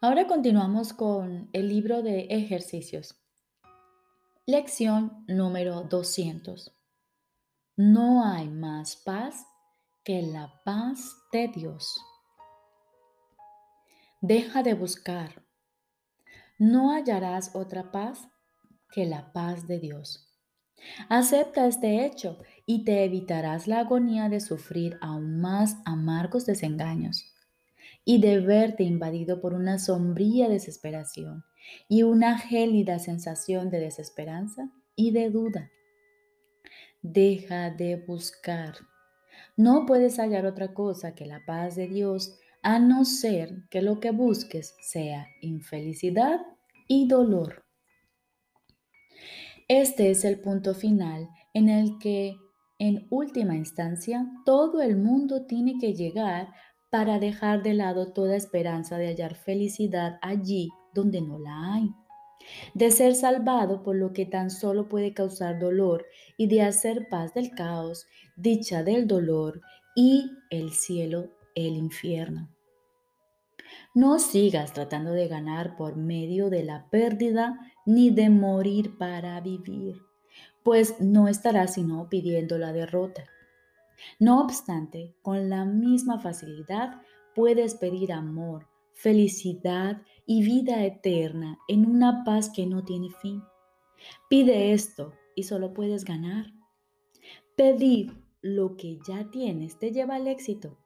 Ahora 0.00 0.26
continuamos 0.26 0.92
con 0.92 1.48
el 1.52 1.68
libro 1.68 2.02
de 2.02 2.26
ejercicios. 2.30 3.18
Lección 4.46 5.24
número 5.26 5.82
200. 5.84 6.76
No 7.76 8.24
hay 8.24 8.48
más 8.48 8.96
paz 8.96 9.46
que 10.04 10.22
la 10.22 10.60
paz 10.64 11.16
de 11.32 11.48
Dios. 11.48 11.98
Deja 14.20 14.62
de 14.62 14.74
buscar. 14.74 15.44
No 16.58 16.92
hallarás 16.92 17.54
otra 17.54 17.90
paz 17.90 18.28
que 18.90 19.06
la 19.06 19.32
paz 19.32 19.66
de 19.66 19.78
Dios. 19.78 20.27
Acepta 21.08 21.66
este 21.66 22.04
hecho 22.04 22.38
y 22.66 22.84
te 22.84 23.04
evitarás 23.04 23.66
la 23.66 23.80
agonía 23.80 24.28
de 24.28 24.40
sufrir 24.40 24.98
aún 25.00 25.40
más 25.40 25.78
amargos 25.84 26.46
desengaños 26.46 27.34
y 28.04 28.20
de 28.20 28.40
verte 28.40 28.84
invadido 28.84 29.40
por 29.40 29.54
una 29.54 29.78
sombría 29.78 30.48
desesperación 30.48 31.44
y 31.88 32.02
una 32.02 32.38
gélida 32.38 32.98
sensación 32.98 33.70
de 33.70 33.80
desesperanza 33.80 34.70
y 34.96 35.10
de 35.10 35.30
duda. 35.30 35.70
Deja 37.02 37.70
de 37.70 37.96
buscar. 37.96 38.74
No 39.56 39.86
puedes 39.86 40.18
hallar 40.18 40.46
otra 40.46 40.74
cosa 40.74 41.14
que 41.14 41.26
la 41.26 41.44
paz 41.46 41.76
de 41.76 41.86
Dios 41.86 42.38
a 42.62 42.78
no 42.78 43.04
ser 43.04 43.68
que 43.70 43.82
lo 43.82 44.00
que 44.00 44.10
busques 44.10 44.74
sea 44.80 45.28
infelicidad 45.40 46.40
y 46.88 47.06
dolor. 47.08 47.67
Este 49.68 50.10
es 50.10 50.24
el 50.24 50.40
punto 50.40 50.74
final 50.74 51.28
en 51.52 51.68
el 51.68 51.98
que, 51.98 52.38
en 52.78 53.06
última 53.10 53.54
instancia, 53.54 54.26
todo 54.46 54.80
el 54.80 54.96
mundo 54.96 55.44
tiene 55.44 55.76
que 55.78 55.92
llegar 55.92 56.48
para 56.88 57.18
dejar 57.18 57.62
de 57.62 57.74
lado 57.74 58.14
toda 58.14 58.34
esperanza 58.34 58.96
de 58.96 59.08
hallar 59.08 59.34
felicidad 59.34 60.18
allí 60.22 60.70
donde 60.94 61.20
no 61.20 61.38
la 61.38 61.74
hay, 61.74 61.90
de 62.72 62.90
ser 62.90 63.14
salvado 63.14 63.82
por 63.82 63.94
lo 63.94 64.14
que 64.14 64.24
tan 64.24 64.50
solo 64.50 64.88
puede 64.88 65.12
causar 65.12 65.58
dolor 65.58 66.06
y 66.38 66.46
de 66.46 66.62
hacer 66.62 67.06
paz 67.10 67.34
del 67.34 67.50
caos, 67.50 68.06
dicha 68.36 68.82
del 68.82 69.06
dolor 69.06 69.60
y 69.94 70.30
el 70.48 70.72
cielo, 70.72 71.28
el 71.54 71.76
infierno. 71.76 72.48
No 73.94 74.18
sigas 74.18 74.72
tratando 74.72 75.12
de 75.12 75.28
ganar 75.28 75.76
por 75.76 75.96
medio 75.96 76.48
de 76.48 76.64
la 76.64 76.88
pérdida 76.88 77.58
ni 77.88 78.10
de 78.10 78.28
morir 78.28 78.98
para 78.98 79.40
vivir, 79.40 80.02
pues 80.62 81.00
no 81.00 81.26
estarás 81.26 81.72
sino 81.72 82.10
pidiendo 82.10 82.58
la 82.58 82.70
derrota. 82.70 83.24
No 84.20 84.42
obstante, 84.42 85.14
con 85.22 85.48
la 85.48 85.64
misma 85.64 86.20
facilidad 86.20 87.00
puedes 87.34 87.74
pedir 87.76 88.12
amor, 88.12 88.68
felicidad 88.92 90.02
y 90.26 90.42
vida 90.42 90.84
eterna 90.84 91.58
en 91.66 91.86
una 91.86 92.24
paz 92.24 92.50
que 92.50 92.66
no 92.66 92.84
tiene 92.84 93.08
fin. 93.22 93.42
Pide 94.28 94.74
esto 94.74 95.14
y 95.34 95.44
solo 95.44 95.72
puedes 95.72 96.04
ganar. 96.04 96.52
Pedir 97.56 98.12
lo 98.42 98.76
que 98.76 98.98
ya 99.08 99.30
tienes 99.30 99.78
te 99.78 99.92
lleva 99.92 100.16
al 100.16 100.28
éxito. 100.28 100.76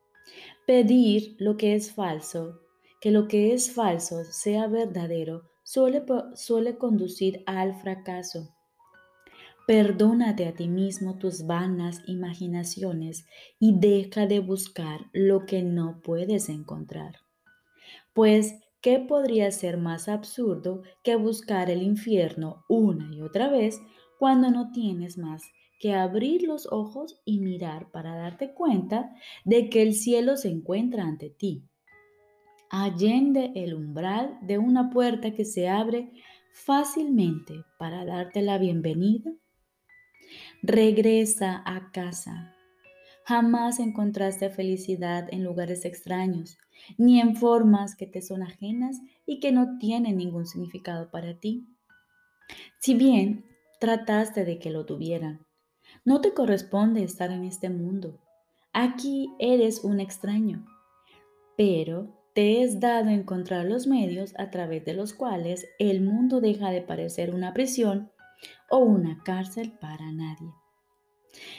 Pedir 0.68 1.34
lo 1.40 1.56
que 1.56 1.74
es 1.74 1.92
falso, 1.92 2.60
que 3.00 3.10
lo 3.10 3.26
que 3.26 3.54
es 3.54 3.72
falso 3.72 4.22
sea 4.22 4.68
verdadero, 4.68 5.51
suele, 5.62 6.78
conducir 6.78 7.42
al 7.46 7.74
fracaso. 7.74 8.54
Perdónate 9.66 10.46
a 10.46 10.54
ti 10.54 10.68
mismo 10.68 11.18
tus 11.18 11.46
vanas 11.46 12.02
imaginaciones 12.06 13.26
y 13.60 13.78
deja 13.78 14.26
de 14.26 14.40
buscar 14.40 15.06
lo 15.12 15.46
que 15.46 15.62
no 15.62 16.00
puedes 16.02 16.48
encontrar. 16.48 17.16
Pues, 18.12 18.54
¿qué 18.80 18.98
podría 18.98 19.50
ser 19.52 19.76
más 19.76 20.08
absurdo 20.08 20.82
que 21.04 21.14
buscar 21.14 21.70
el 21.70 21.82
infierno 21.82 22.64
una 22.68 23.14
y 23.14 23.22
otra 23.22 23.48
vez 23.48 23.80
cuando 24.18 24.50
no 24.50 24.72
tienes 24.72 25.16
más 25.16 25.42
que 25.78 25.94
abrir 25.94 26.42
los 26.42 26.66
ojos 26.70 27.20
y 27.24 27.40
mirar 27.40 27.90
para 27.90 28.14
darte 28.14 28.54
cuenta 28.54 29.10
de 29.44 29.68
que 29.68 29.82
el 29.82 29.94
cielo 29.94 30.36
se 30.36 30.48
encuentra 30.48 31.04
ante 31.04 31.30
ti? 31.30 31.68
Allende 32.72 33.52
el 33.54 33.74
umbral 33.74 34.38
de 34.40 34.58
una 34.58 34.90
puerta 34.90 35.32
que 35.32 35.44
se 35.44 35.68
abre 35.68 36.10
fácilmente 36.52 37.64
para 37.78 38.04
darte 38.04 38.42
la 38.42 38.58
bienvenida 38.58 39.30
Regresa 40.62 41.62
a 41.66 41.90
casa. 41.92 42.54
Jamás 43.24 43.78
encontraste 43.78 44.50
felicidad 44.50 45.28
en 45.30 45.44
lugares 45.44 45.84
extraños, 45.84 46.56
ni 46.96 47.20
en 47.20 47.36
formas 47.36 47.94
que 47.94 48.06
te 48.06 48.22
son 48.22 48.42
ajenas 48.42 49.00
y 49.26 49.38
que 49.40 49.52
no 49.52 49.78
tienen 49.78 50.16
ningún 50.16 50.46
significado 50.46 51.10
para 51.10 51.38
ti. 51.38 51.66
Si 52.80 52.94
bien 52.94 53.44
trataste 53.80 54.44
de 54.44 54.58
que 54.58 54.70
lo 54.70 54.86
tuvieran, 54.86 55.46
no 56.04 56.20
te 56.20 56.32
corresponde 56.32 57.02
estar 57.02 57.30
en 57.30 57.44
este 57.44 57.68
mundo. 57.68 58.18
Aquí 58.72 59.30
eres 59.38 59.84
un 59.84 60.00
extraño, 60.00 60.64
pero 61.56 62.21
te 62.34 62.62
es 62.62 62.80
dado 62.80 63.10
encontrar 63.10 63.66
los 63.66 63.86
medios 63.86 64.34
a 64.38 64.50
través 64.50 64.84
de 64.84 64.94
los 64.94 65.12
cuales 65.12 65.66
el 65.78 66.00
mundo 66.00 66.40
deja 66.40 66.70
de 66.70 66.80
parecer 66.80 67.34
una 67.34 67.52
prisión 67.52 68.10
o 68.70 68.78
una 68.78 69.22
cárcel 69.22 69.72
para 69.80 70.10
nadie. 70.12 70.52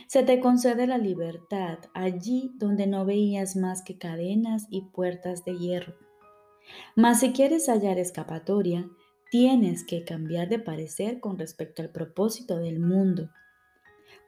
Se 0.08 0.24
te 0.24 0.39
concede 0.39 0.88
la 0.88 0.98
libertad 0.98 1.80
allí 1.94 2.51
donde 2.56 2.88
no 2.88 3.06
veías 3.06 3.56
más 3.56 3.82
que 3.82 3.98
cadenas 3.98 4.68
y 4.70 4.82
puertas 4.82 5.46
de 5.46 5.58
hierro. 5.58 5.96
Mas 6.96 7.20
si 7.20 7.34
quieres 7.34 7.68
hallar 7.68 7.98
escapatoria, 8.00 8.88
tienes 9.32 9.84
que 9.84 10.03
cambiar 10.03 10.50
de 10.50 10.60
parecer 10.60 11.20
con 11.20 11.38
respecto 11.38 11.82
al 11.82 11.89
propósito 11.89 12.58
del 12.58 12.80
mundo. 12.80 13.30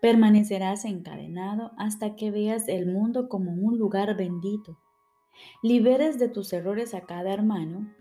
Permanecerás 0.02 0.86
encadenado 0.86 1.72
hasta 1.78 2.16
que 2.16 2.32
veas 2.32 2.68
el 2.68 2.88
mundo 2.88 3.30
como 3.30 3.54
un 3.54 3.78
lugar 3.78 4.16
bendito. 4.18 4.80
Liberes 5.62 6.20
de 6.20 6.30
tus 6.30 6.54
errores 6.54 6.94
a 6.94 7.02
cada 7.02 7.34
hermano 7.34 7.94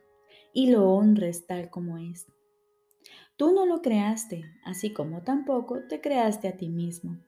y 0.52 0.70
lo 0.70 0.88
honres 0.90 1.46
tal 1.46 1.70
como 1.70 1.98
es. 1.98 2.26
Tú 3.36 3.52
no 3.52 3.66
lo 3.66 3.82
creaste, 3.82 4.44
así 4.64 4.92
como 4.92 5.22
tampoco 5.22 5.80
te 5.88 6.00
creaste 6.00 6.48
a 6.48 6.56
ti 6.56 6.68
mismo. 6.68 7.18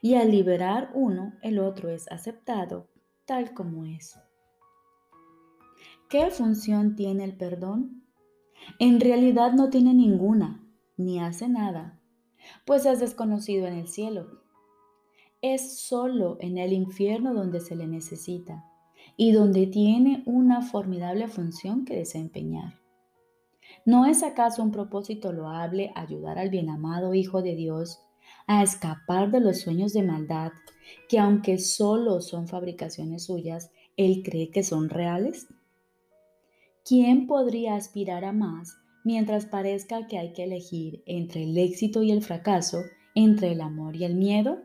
Y 0.00 0.14
al 0.14 0.30
liberar 0.30 0.90
uno, 0.94 1.34
el 1.42 1.60
otro 1.60 1.90
es 1.90 2.10
aceptado 2.10 2.88
tal 3.24 3.54
como 3.54 3.84
es. 3.84 4.18
¿Qué 6.08 6.30
función 6.30 6.96
tiene 6.96 7.24
el 7.24 7.36
perdón? 7.36 8.04
En 8.78 8.98
realidad 8.98 9.52
no 9.52 9.70
tiene 9.70 9.94
ninguna, 9.94 10.64
ni 10.96 11.20
hace 11.20 11.48
nada, 11.48 12.00
pues 12.64 12.86
es 12.86 12.98
desconocido 12.98 13.66
en 13.66 13.74
el 13.74 13.88
cielo. 13.88 14.42
Es 15.42 15.78
solo 15.78 16.38
en 16.40 16.58
el 16.58 16.72
infierno 16.72 17.34
donde 17.34 17.60
se 17.60 17.76
le 17.76 17.86
necesita 17.86 18.67
y 19.20 19.32
donde 19.32 19.66
tiene 19.66 20.22
una 20.26 20.62
formidable 20.62 21.26
función 21.26 21.84
que 21.84 21.96
desempeñar. 21.96 22.78
¿No 23.84 24.06
es 24.06 24.22
acaso 24.22 24.62
un 24.62 24.70
propósito 24.70 25.32
loable 25.32 25.92
ayudar 25.96 26.38
al 26.38 26.50
bien 26.50 26.70
amado 26.70 27.12
Hijo 27.14 27.42
de 27.42 27.56
Dios 27.56 27.98
a 28.46 28.62
escapar 28.62 29.32
de 29.32 29.40
los 29.40 29.60
sueños 29.60 29.92
de 29.92 30.04
maldad 30.04 30.52
que 31.08 31.18
aunque 31.18 31.58
solo 31.58 32.20
son 32.20 32.46
fabricaciones 32.46 33.24
suyas, 33.24 33.72
él 33.96 34.22
cree 34.24 34.50
que 34.50 34.62
son 34.62 34.88
reales? 34.88 35.48
¿Quién 36.84 37.26
podría 37.26 37.74
aspirar 37.74 38.24
a 38.24 38.32
más 38.32 38.78
mientras 39.04 39.46
parezca 39.46 40.06
que 40.06 40.16
hay 40.16 40.32
que 40.32 40.44
elegir 40.44 41.02
entre 41.06 41.42
el 41.42 41.58
éxito 41.58 42.04
y 42.04 42.12
el 42.12 42.22
fracaso, 42.22 42.82
entre 43.16 43.50
el 43.50 43.62
amor 43.62 43.96
y 43.96 44.04
el 44.04 44.14
miedo? 44.14 44.62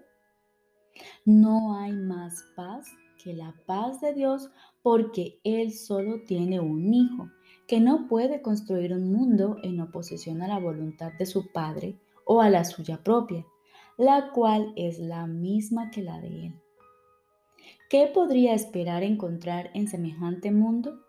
No 1.26 1.76
hay 1.76 1.94
más 1.94 2.46
paz 2.56 2.86
que 3.24 3.34
la 3.34 3.56
paz 3.66 4.02
de 4.02 4.14
Dios 4.14 4.52
porque 4.82 5.40
Él 5.44 5.72
solo 5.72 6.24
tiene 6.26 6.60
un 6.60 6.94
hijo 6.94 7.30
que 7.68 7.80
no 7.80 8.08
puede 8.08 8.42
construir 8.42 8.94
un 8.94 9.12
mundo 9.12 9.58
en 9.64 9.80
oposición 9.80 10.42
a 10.42 10.48
la 10.48 10.60
voluntad 10.60 11.14
de 11.14 11.26
su 11.26 11.52
Padre 11.52 11.98
o 12.26 12.42
a 12.42 12.50
la 12.50 12.66
suya 12.66 13.02
propia 13.04 13.46
la 13.98 14.32
cual 14.32 14.74
es 14.76 15.00
la 15.00 15.28
misma 15.28 15.92
que 15.92 16.02
la 16.02 16.20
de 16.20 16.48
Él. 16.48 16.62
¿Qué 17.90 18.10
podría 18.14 18.54
esperar 18.54 19.04
encontrar 19.04 19.70
en 19.74 19.88
semejante 19.88 20.52
mundo? 20.52 21.00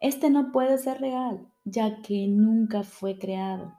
Este 0.00 0.30
no 0.30 0.50
puede 0.52 0.78
ser 0.78 1.00
real, 1.00 1.46
ya 1.64 2.00
que 2.02 2.26
nunca 2.26 2.82
fue 2.82 3.18
creado. 3.18 3.74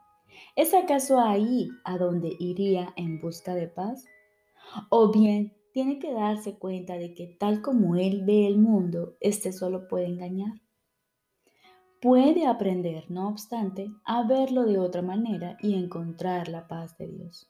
¿Es 0.54 0.72
acaso 0.72 1.20
ahí 1.20 1.68
a 1.84 1.98
donde 1.98 2.36
iría 2.38 2.92
en 2.96 3.18
busca 3.18 3.54
de 3.54 3.66
paz? 3.66 4.04
¿O 4.88 5.10
bien 5.10 5.52
tiene 5.78 6.00
que 6.00 6.12
darse 6.12 6.58
cuenta 6.58 6.98
de 6.98 7.14
que 7.14 7.28
tal 7.28 7.62
como 7.62 7.94
Él 7.94 8.24
ve 8.24 8.48
el 8.48 8.58
mundo, 8.58 9.16
éste 9.20 9.52
solo 9.52 9.86
puede 9.86 10.06
engañar? 10.06 10.60
Puede 12.02 12.48
aprender, 12.48 13.08
no 13.12 13.28
obstante, 13.28 13.86
a 14.04 14.26
verlo 14.26 14.64
de 14.64 14.80
otra 14.80 15.02
manera 15.02 15.56
y 15.62 15.74
encontrar 15.74 16.48
la 16.48 16.66
paz 16.66 16.98
de 16.98 17.06
Dios. 17.06 17.48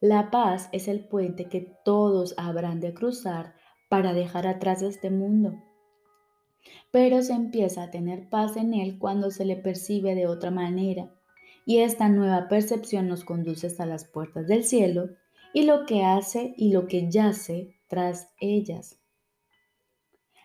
La 0.00 0.32
paz 0.32 0.68
es 0.72 0.88
el 0.88 1.06
puente 1.06 1.48
que 1.48 1.60
todos 1.84 2.34
habrán 2.38 2.80
de 2.80 2.92
cruzar 2.92 3.54
para 3.88 4.12
dejar 4.12 4.48
atrás 4.48 4.82
este 4.82 5.10
mundo. 5.10 5.54
Pero 6.90 7.22
se 7.22 7.34
empieza 7.34 7.84
a 7.84 7.92
tener 7.92 8.28
paz 8.30 8.56
en 8.56 8.74
él 8.74 8.98
cuando 8.98 9.30
se 9.30 9.44
le 9.44 9.54
percibe 9.54 10.16
de 10.16 10.26
otra 10.26 10.50
manera, 10.50 11.14
y 11.66 11.78
esta 11.78 12.08
nueva 12.08 12.48
percepción 12.48 13.06
nos 13.06 13.24
conduce 13.24 13.68
hasta 13.68 13.86
las 13.86 14.04
puertas 14.06 14.48
del 14.48 14.64
cielo 14.64 15.10
y 15.54 15.62
lo 15.62 15.86
que 15.86 16.04
hace 16.04 16.52
y 16.58 16.72
lo 16.72 16.86
que 16.86 17.08
yace 17.10 17.80
tras 17.88 18.28
ellas. 18.40 19.00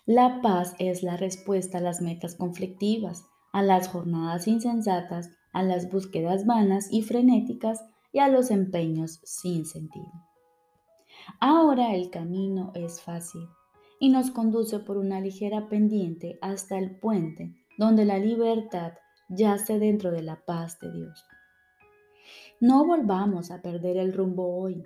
La 0.05 0.41
paz 0.41 0.75
es 0.79 1.03
la 1.03 1.17
respuesta 1.17 1.79
a 1.79 1.81
las 1.81 1.99
metas 1.99 2.35
conflictivas, 2.35 3.25
a 3.51 3.63
las 3.63 3.89
jornadas 3.89 4.47
insensatas, 4.47 5.31
a 5.51 5.63
las 5.63 5.89
búsquedas 5.89 6.45
vanas 6.45 6.87
y 6.91 7.01
frenéticas 7.01 7.83
y 8.13 8.19
a 8.19 8.29
los 8.29 8.51
empeños 8.51 9.19
sin 9.23 9.65
sentido. 9.65 10.11
Ahora 11.39 11.95
el 11.95 12.11
camino 12.11 12.71
es 12.75 13.01
fácil 13.01 13.47
y 13.99 14.09
nos 14.09 14.29
conduce 14.29 14.79
por 14.79 14.97
una 14.97 15.19
ligera 15.19 15.69
pendiente 15.69 16.37
hasta 16.41 16.77
el 16.77 16.99
puente 16.99 17.55
donde 17.79 18.05
la 18.05 18.19
libertad 18.19 18.93
yace 19.27 19.79
dentro 19.79 20.11
de 20.11 20.21
la 20.21 20.45
paz 20.45 20.79
de 20.79 20.91
Dios. 20.91 21.25
No 22.61 22.85
volvamos 22.85 23.51
a 23.51 23.61
perder 23.61 23.97
el 23.97 24.13
rumbo 24.13 24.59
hoy. 24.61 24.83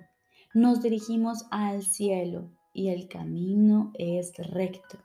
Nos 0.54 0.82
dirigimos 0.82 1.46
al 1.50 1.82
cielo 1.82 2.48
y 2.72 2.90
el 2.90 3.08
camino 3.08 3.90
es 3.94 4.32
recto. 4.36 4.98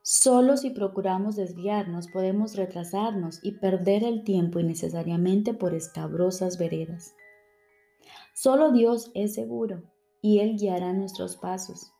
Solo 0.00 0.56
si 0.56 0.70
procuramos 0.70 1.36
desviarnos 1.36 2.08
podemos 2.08 2.56
retrasarnos 2.56 3.40
y 3.42 3.52
perder 3.52 4.02
el 4.04 4.24
tiempo 4.24 4.58
innecesariamente 4.58 5.52
por 5.52 5.74
escabrosas 5.74 6.56
veredas. 6.56 7.14
Solo 8.34 8.72
Dios 8.72 9.10
es 9.12 9.34
seguro 9.34 9.82
y 10.22 10.38
Él 10.38 10.56
guiará 10.56 10.94
nuestros 10.94 11.36
pasos. 11.36 11.92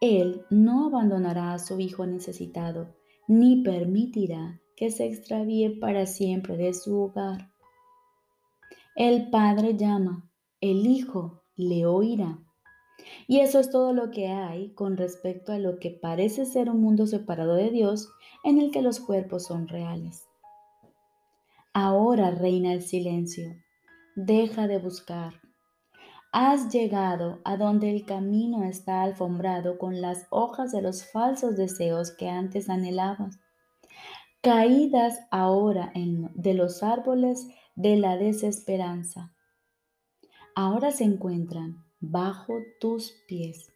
Él 0.00 0.46
no 0.48 0.86
abandonará 0.86 1.52
a 1.52 1.58
su 1.58 1.78
Hijo 1.78 2.06
necesitado, 2.06 2.96
ni 3.26 3.62
permitirá 3.62 4.62
que 4.76 4.90
se 4.90 5.04
extravíe 5.04 5.78
para 5.78 6.06
siempre 6.06 6.56
de 6.56 6.72
su 6.72 6.98
hogar. 6.98 7.50
El 8.96 9.28
Padre 9.28 9.76
llama, 9.76 10.27
el 10.60 10.86
Hijo 10.86 11.42
le 11.56 11.86
oirá. 11.86 12.38
Y 13.26 13.40
eso 13.40 13.60
es 13.60 13.70
todo 13.70 13.92
lo 13.92 14.10
que 14.10 14.28
hay 14.28 14.72
con 14.74 14.96
respecto 14.96 15.52
a 15.52 15.58
lo 15.58 15.78
que 15.78 15.90
parece 15.90 16.46
ser 16.46 16.68
un 16.68 16.80
mundo 16.80 17.06
separado 17.06 17.54
de 17.54 17.70
Dios 17.70 18.10
en 18.44 18.58
el 18.58 18.70
que 18.70 18.82
los 18.82 19.00
cuerpos 19.00 19.46
son 19.46 19.68
reales. 19.68 20.24
Ahora 21.72 22.30
reina 22.30 22.72
el 22.72 22.82
silencio. 22.82 23.54
Deja 24.16 24.66
de 24.66 24.78
buscar. 24.78 25.34
Has 26.32 26.72
llegado 26.72 27.40
a 27.44 27.56
donde 27.56 27.90
el 27.90 28.04
camino 28.04 28.64
está 28.64 29.02
alfombrado 29.02 29.78
con 29.78 30.00
las 30.00 30.26
hojas 30.30 30.72
de 30.72 30.82
los 30.82 31.04
falsos 31.10 31.56
deseos 31.56 32.10
que 32.10 32.28
antes 32.28 32.68
anhelabas, 32.68 33.38
caídas 34.42 35.20
ahora 35.30 35.90
en, 35.94 36.30
de 36.34 36.54
los 36.54 36.82
árboles 36.82 37.46
de 37.76 37.96
la 37.96 38.16
desesperanza. 38.16 39.32
Ahora 40.60 40.90
se 40.90 41.04
encuentran 41.04 41.84
bajo 42.00 42.52
tus 42.80 43.12
pies. 43.28 43.70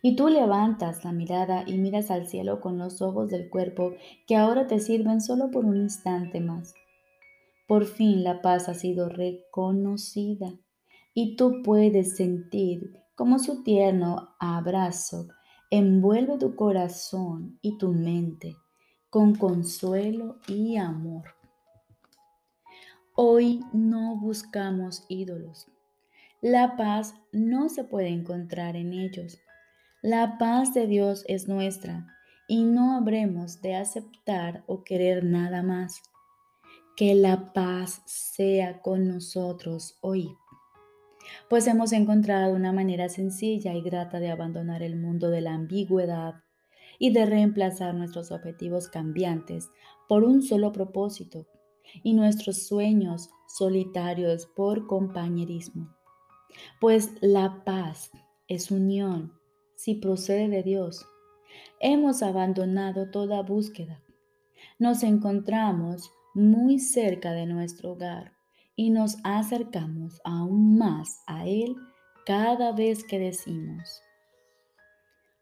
Y 0.00 0.14
tú 0.14 0.28
levantas 0.28 1.04
la 1.04 1.10
mirada 1.10 1.64
y 1.66 1.76
miras 1.76 2.12
al 2.12 2.28
cielo 2.28 2.60
con 2.60 2.78
los 2.78 3.02
ojos 3.02 3.28
del 3.30 3.50
cuerpo 3.50 3.94
que 4.28 4.36
ahora 4.36 4.68
te 4.68 4.78
sirven 4.78 5.20
solo 5.20 5.50
por 5.50 5.64
un 5.64 5.76
instante 5.76 6.38
más. 6.38 6.72
Por 7.66 7.86
fin 7.86 8.22
la 8.22 8.42
paz 8.42 8.68
ha 8.68 8.74
sido 8.74 9.08
reconocida 9.08 10.52
y 11.14 11.34
tú 11.34 11.62
puedes 11.64 12.14
sentir 12.14 13.02
como 13.16 13.40
su 13.40 13.64
tierno 13.64 14.36
abrazo 14.38 15.26
envuelve 15.68 16.38
tu 16.38 16.54
corazón 16.54 17.58
y 17.60 17.76
tu 17.76 17.92
mente 17.92 18.54
con 19.10 19.34
consuelo 19.34 20.38
y 20.46 20.76
amor. 20.76 21.39
Hoy 23.22 23.60
no 23.74 24.16
buscamos 24.16 25.04
ídolos 25.10 25.66
la 26.42 26.78
paz 26.78 27.14
no 27.32 27.68
se 27.68 27.84
puede 27.84 28.08
encontrar 28.08 28.76
en 28.76 28.94
ellos. 28.94 29.38
La 30.00 30.38
paz 30.38 30.72
de 30.72 30.86
Dios 30.86 31.22
es 31.28 31.48
nuestra 31.48 32.06
y 32.48 32.64
no 32.64 32.96
habremos 32.96 33.60
de 33.60 33.74
aceptar 33.74 34.64
o 34.66 34.82
querer 34.82 35.22
nada 35.22 35.62
más. 35.62 36.00
Que 36.96 37.14
la 37.14 37.52
paz 37.52 38.00
sea 38.06 38.80
con 38.80 39.06
nosotros 39.06 39.98
hoy. 40.00 40.34
pues 41.50 41.66
hemos 41.66 41.92
encontrado 41.92 42.54
una 42.54 42.72
manera 42.72 43.10
sencilla 43.10 43.74
y 43.74 43.82
grata 43.82 44.18
de 44.18 44.30
abandonar 44.30 44.82
el 44.82 44.96
mundo 44.96 45.28
de 45.28 45.42
la 45.42 45.52
ambigüedad 45.52 46.36
y 46.98 47.12
de 47.12 47.26
reemplazar 47.26 47.94
nuestros 47.94 48.32
objetivos 48.32 48.88
cambiantes 48.88 49.68
por 50.08 50.24
un 50.24 50.40
solo 50.40 50.72
propósito 50.72 51.46
y 52.02 52.14
nuestros 52.14 52.66
sueños 52.66 53.30
solitarios 53.48 54.46
por 54.46 54.86
compañerismo. 54.86 55.94
Pues 56.80 57.10
la 57.20 57.64
paz 57.64 58.10
es 58.48 58.70
unión 58.70 59.32
si 59.76 59.94
procede 59.94 60.48
de 60.48 60.62
Dios. 60.62 61.06
Hemos 61.80 62.22
abandonado 62.22 63.10
toda 63.10 63.42
búsqueda. 63.42 64.02
Nos 64.78 65.02
encontramos 65.02 66.10
muy 66.34 66.78
cerca 66.78 67.32
de 67.32 67.46
nuestro 67.46 67.92
hogar 67.92 68.32
y 68.76 68.90
nos 68.90 69.16
acercamos 69.24 70.20
aún 70.24 70.78
más 70.78 71.22
a 71.26 71.46
Él 71.46 71.76
cada 72.24 72.72
vez 72.72 73.02
que 73.02 73.18
decimos, 73.18 74.02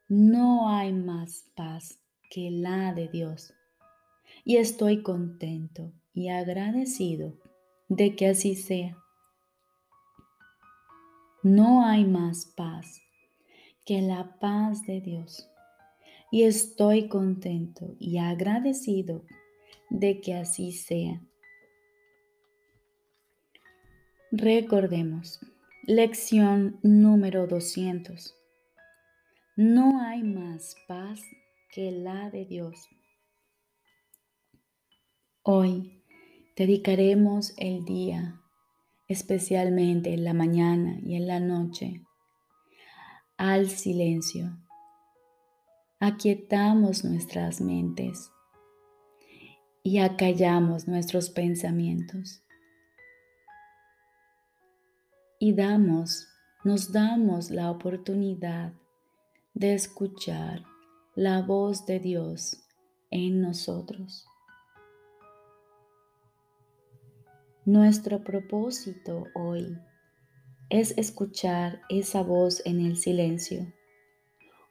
no 0.09 0.71
hay 0.71 0.93
más 0.93 1.45
paz 1.55 2.01
que 2.31 2.51
la 2.51 2.95
de 2.95 3.09
Dios. 3.09 3.53
Y 4.49 4.57
estoy 4.57 5.03
contento 5.03 5.93
y 6.15 6.31
agradecido 6.31 7.37
de 7.91 8.17
que 8.17 8.29
así 8.29 8.55
sea. 8.55 8.97
No 11.43 11.85
hay 11.85 12.07
más 12.07 12.47
paz 12.57 13.03
que 13.85 14.01
la 14.01 14.39
paz 14.39 14.87
de 14.87 15.03
Dios. 15.03 15.51
Y 16.33 16.45
estoy 16.45 17.09
contento 17.09 17.95
y 17.99 18.17
agradecido 18.17 19.23
de 19.91 20.23
que 20.23 20.33
así 20.33 20.73
sea. 20.73 21.21
Recordemos, 24.33 25.41
lección 25.83 26.81
número 26.83 27.47
200. 27.47 28.35
No 29.57 30.01
hay 30.01 30.23
más 30.23 30.75
paz 30.87 31.21
que 31.71 31.93
la 31.93 32.31
de 32.31 32.47
Dios. 32.47 32.89
Hoy 35.51 36.05
dedicaremos 36.57 37.55
el 37.57 37.87
día, 37.87 38.39
especialmente 39.07 40.13
en 40.13 40.23
la 40.23 40.35
mañana 40.35 40.99
y 41.03 41.15
en 41.15 41.27
la 41.27 41.41
noche, 41.41 42.05
al 43.39 43.71
silencio. 43.71 44.59
Aquietamos 46.01 47.03
nuestras 47.03 47.63
mentes 47.63 48.31
y 49.83 50.01
acallamos 50.01 50.87
nuestros 50.87 51.31
pensamientos. 51.31 52.43
Y 55.39 55.55
damos, 55.55 56.29
nos 56.63 56.93
damos 56.93 57.51
la 57.51 57.71
oportunidad 57.71 58.75
de 59.55 59.73
escuchar 59.73 60.67
la 61.15 61.41
voz 61.41 61.87
de 61.87 62.01
Dios 62.01 62.69
en 63.11 63.41
nosotros. 63.41 64.28
Nuestro 67.69 68.25
propósito 68.25 69.27
hoy 69.35 69.79
es 70.71 70.97
escuchar 70.97 71.83
esa 71.91 72.23
voz 72.23 72.63
en 72.65 72.81
el 72.81 72.97
silencio. 72.97 73.71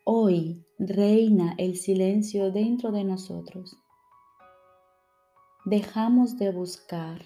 Hoy 0.03 0.65
reina 0.79 1.53
el 1.59 1.77
silencio 1.77 2.51
dentro 2.51 2.91
de 2.91 3.03
nosotros. 3.03 3.77
Dejamos 5.65 6.39
de 6.39 6.51
buscar 6.51 7.21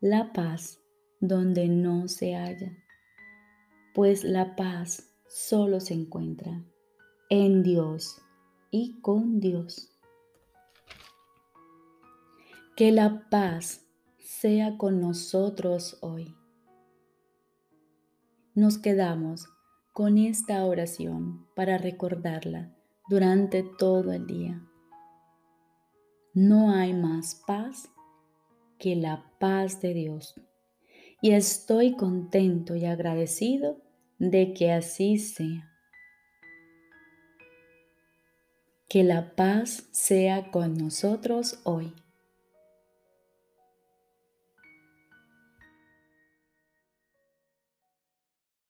la 0.00 0.32
paz 0.32 0.78
donde 1.18 1.66
no 1.66 2.06
se 2.06 2.36
halla, 2.36 2.70
pues 3.92 4.22
la 4.22 4.54
paz 4.54 5.12
solo 5.26 5.80
se 5.80 5.94
encuentra 5.94 6.62
en 7.28 7.64
Dios 7.64 8.22
y 8.70 9.00
con 9.00 9.40
Dios. 9.40 9.90
Que 12.76 12.92
la 12.92 13.28
paz 13.30 13.85
sea 14.40 14.76
con 14.76 15.00
nosotros 15.00 15.96
hoy. 16.02 16.36
Nos 18.54 18.76
quedamos 18.76 19.48
con 19.94 20.18
esta 20.18 20.62
oración 20.66 21.46
para 21.54 21.78
recordarla 21.78 22.76
durante 23.08 23.62
todo 23.62 24.12
el 24.12 24.26
día. 24.26 24.62
No 26.34 26.70
hay 26.74 26.92
más 26.92 27.42
paz 27.46 27.88
que 28.78 28.94
la 28.94 29.24
paz 29.38 29.80
de 29.80 29.94
Dios. 29.94 30.34
Y 31.22 31.30
estoy 31.30 31.96
contento 31.96 32.76
y 32.76 32.84
agradecido 32.84 33.80
de 34.18 34.52
que 34.52 34.70
así 34.70 35.18
sea. 35.18 35.72
Que 38.86 39.02
la 39.02 39.34
paz 39.34 39.88
sea 39.92 40.50
con 40.50 40.74
nosotros 40.74 41.60
hoy. 41.64 41.94